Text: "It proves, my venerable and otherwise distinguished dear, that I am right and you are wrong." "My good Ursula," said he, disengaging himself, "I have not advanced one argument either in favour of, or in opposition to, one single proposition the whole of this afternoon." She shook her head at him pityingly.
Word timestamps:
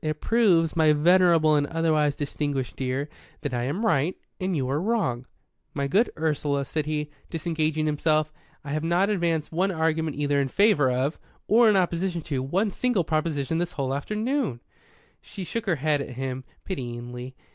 "It 0.03 0.19
proves, 0.19 0.75
my 0.75 0.93
venerable 0.93 1.53
and 1.53 1.67
otherwise 1.67 2.15
distinguished 2.15 2.75
dear, 2.75 3.07
that 3.41 3.53
I 3.53 3.65
am 3.65 3.85
right 3.85 4.17
and 4.39 4.55
you 4.57 4.67
are 4.67 4.81
wrong." 4.81 5.27
"My 5.75 5.87
good 5.87 6.09
Ursula," 6.17 6.65
said 6.65 6.87
he, 6.87 7.11
disengaging 7.29 7.85
himself, 7.85 8.33
"I 8.63 8.71
have 8.71 8.83
not 8.83 9.11
advanced 9.11 9.51
one 9.51 9.69
argument 9.71 10.15
either 10.15 10.41
in 10.41 10.47
favour 10.47 10.89
of, 10.89 11.19
or 11.47 11.69
in 11.69 11.77
opposition 11.77 12.21
to, 12.23 12.41
one 12.41 12.71
single 12.71 13.03
proposition 13.03 13.59
the 13.59 13.65
whole 13.67 13.91
of 13.91 13.91
this 13.91 13.97
afternoon." 14.05 14.61
She 15.21 15.43
shook 15.43 15.67
her 15.67 15.75
head 15.75 16.01
at 16.01 16.15
him 16.17 16.45
pityingly. 16.65 17.35